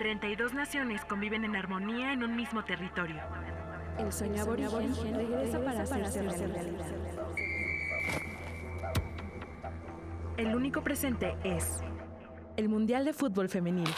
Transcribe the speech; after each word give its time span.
32 0.00 0.54
naciones 0.54 1.04
conviven 1.04 1.44
en 1.44 1.54
armonía 1.54 2.14
en 2.14 2.24
un 2.24 2.34
mismo 2.34 2.64
territorio. 2.64 3.20
El 3.98 4.10
sueño 4.10 4.40
aborigen 4.40 5.14
regresa 5.14 5.62
para 5.62 5.82
hacerse 5.82 6.22
realidad. 6.22 6.86
El 10.38 10.56
único 10.56 10.82
presente 10.82 11.36
es 11.44 11.82
el 12.56 12.70
Mundial 12.70 13.04
de 13.04 13.12
Fútbol 13.12 13.50
Femenil. 13.50 13.90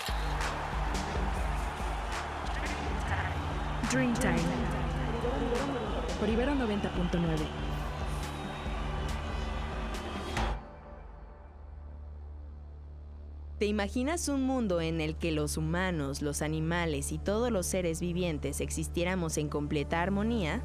Dreamtime. 3.93 4.41
Por 6.19 6.29
Ibero 6.29 6.53
90.9. 6.55 7.61
¿Te 13.62 13.66
imaginas 13.66 14.26
un 14.26 14.42
mundo 14.42 14.80
en 14.80 15.00
el 15.00 15.14
que 15.14 15.30
los 15.30 15.57
humanos, 15.57 16.20
los 16.20 16.43
animales 16.43 17.12
y 17.12 17.18
todos 17.18 17.53
los 17.53 17.64
seres 17.64 18.00
vivientes 18.00 18.61
existiéramos 18.61 19.39
en 19.39 19.48
completa 19.48 20.03
armonía? 20.03 20.61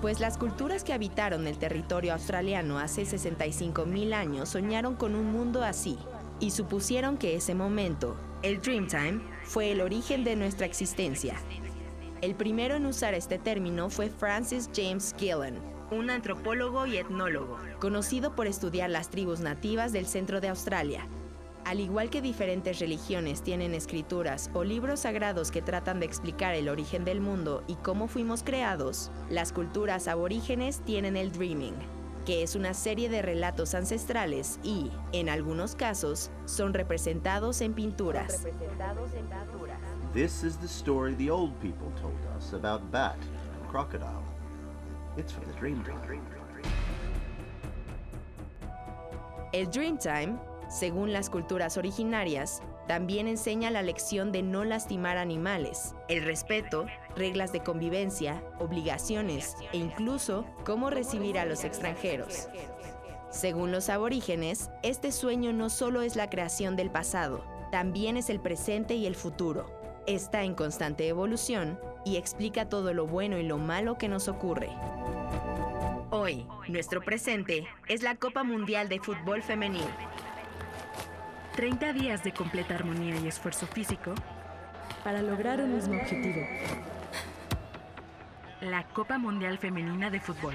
Pues 0.00 0.20
las 0.20 0.38
culturas 0.38 0.84
que 0.84 0.92
habitaron 0.92 1.48
el 1.48 1.58
territorio 1.58 2.12
australiano 2.12 2.78
hace 2.78 3.02
65.000 3.02 4.14
años 4.14 4.50
soñaron 4.50 4.94
con 4.94 5.16
un 5.16 5.32
mundo 5.32 5.64
así 5.64 5.98
y 6.38 6.52
supusieron 6.52 7.16
que 7.16 7.34
ese 7.34 7.56
momento, 7.56 8.16
el 8.44 8.60
Dreamtime, 8.60 9.22
fue 9.42 9.72
el 9.72 9.80
origen 9.80 10.22
de 10.22 10.36
nuestra 10.36 10.66
existencia. 10.66 11.34
El 12.22 12.34
primero 12.34 12.76
en 12.76 12.86
usar 12.86 13.12
este 13.12 13.38
término 13.38 13.90
fue 13.90 14.08
Francis 14.08 14.70
James 14.74 15.14
Gillen, 15.18 15.58
un 15.90 16.08
antropólogo 16.08 16.86
y 16.86 16.96
etnólogo, 16.96 17.58
conocido 17.78 18.34
por 18.34 18.46
estudiar 18.46 18.88
las 18.88 19.10
tribus 19.10 19.40
nativas 19.40 19.92
del 19.92 20.06
centro 20.06 20.40
de 20.40 20.48
Australia. 20.48 21.06
Al 21.66 21.78
igual 21.78 22.08
que 22.08 22.22
diferentes 22.22 22.78
religiones 22.78 23.42
tienen 23.42 23.74
escrituras 23.74 24.50
o 24.54 24.64
libros 24.64 25.00
sagrados 25.00 25.50
que 25.50 25.60
tratan 25.60 26.00
de 26.00 26.06
explicar 26.06 26.54
el 26.54 26.70
origen 26.70 27.04
del 27.04 27.20
mundo 27.20 27.64
y 27.66 27.74
cómo 27.74 28.08
fuimos 28.08 28.42
creados, 28.42 29.10
las 29.28 29.52
culturas 29.52 30.08
aborígenes 30.08 30.80
tienen 30.86 31.16
el 31.16 31.32
Dreaming, 31.32 31.74
que 32.26 32.42
es 32.42 32.56
una 32.56 32.74
serie 32.74 33.08
de 33.08 33.22
relatos 33.22 33.74
ancestrales 33.74 34.58
y, 34.64 34.90
en 35.12 35.28
algunos 35.28 35.76
casos, 35.76 36.30
son 36.44 36.74
representados 36.74 37.60
en 37.60 37.72
pinturas. 37.72 38.44
This 40.12 40.42
is 40.42 40.56
the 40.56 40.66
story 40.66 41.14
the 41.14 41.30
old 41.30 41.52
people 41.60 41.88
told 42.00 42.18
us 42.36 42.52
about 42.52 42.82
bat 42.90 43.14
and 43.14 43.70
crocodile. 43.70 44.24
It's 45.16 45.32
from 45.32 45.44
the 45.44 45.52
Dreamtime. 45.58 46.20
El 49.52 49.70
Dreamtime, 49.70 50.38
según 50.68 51.12
las 51.12 51.30
culturas 51.30 51.76
originarias, 51.76 52.60
también 52.86 53.26
enseña 53.26 53.70
la 53.70 53.82
lección 53.82 54.32
de 54.32 54.42
no 54.42 54.64
lastimar 54.64 55.16
animales, 55.16 55.94
el 56.08 56.24
respeto, 56.24 56.86
reglas 57.16 57.52
de 57.52 57.60
convivencia, 57.60 58.42
obligaciones 58.58 59.56
e 59.72 59.78
incluso 59.78 60.46
cómo 60.64 60.90
recibir 60.90 61.38
a 61.38 61.44
los 61.44 61.64
extranjeros. 61.64 62.48
Según 63.30 63.72
los 63.72 63.88
aborígenes, 63.90 64.70
este 64.82 65.10
sueño 65.10 65.52
no 65.52 65.68
solo 65.68 66.02
es 66.02 66.16
la 66.16 66.30
creación 66.30 66.76
del 66.76 66.90
pasado, 66.90 67.44
también 67.70 68.16
es 68.16 68.30
el 68.30 68.40
presente 68.40 68.94
y 68.94 69.06
el 69.06 69.16
futuro. 69.16 69.66
Está 70.06 70.44
en 70.44 70.54
constante 70.54 71.08
evolución 71.08 71.80
y 72.04 72.16
explica 72.16 72.68
todo 72.68 72.94
lo 72.94 73.06
bueno 73.06 73.38
y 73.38 73.42
lo 73.42 73.58
malo 73.58 73.98
que 73.98 74.08
nos 74.08 74.28
ocurre. 74.28 74.70
Hoy, 76.10 76.46
nuestro 76.68 77.02
presente 77.02 77.66
es 77.88 78.04
la 78.04 78.14
Copa 78.14 78.44
Mundial 78.44 78.88
de 78.88 79.00
Fútbol 79.00 79.42
Femenil. 79.42 79.82
30 81.56 81.94
días 81.94 82.22
de 82.22 82.32
completa 82.32 82.74
armonía 82.74 83.16
y 83.16 83.26
esfuerzo 83.28 83.66
físico 83.66 84.14
Para 85.02 85.22
lograr 85.22 85.58
un 85.62 85.74
mismo 85.74 85.96
objetivo. 85.96 86.46
la 88.60 88.84
Copa 88.88 89.16
Mundial 89.16 89.56
Femenina 89.58 90.10
de 90.10 90.20
Fútbol. 90.20 90.54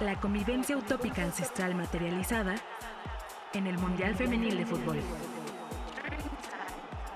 La 0.00 0.18
convivencia 0.18 0.78
utópica 0.78 1.22
ancestral 1.22 1.74
materializada 1.74 2.54
en 3.52 3.66
el 3.66 3.76
Mundial 3.76 4.14
Femenil 4.14 4.56
de 4.56 4.66
Fútbol. 4.66 5.00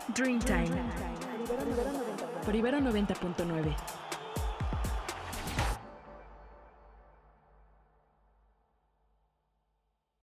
Dreamtime. 0.09 0.83
Por 2.45 2.55
Ibero 2.55 2.79
90.9. 2.81 4.04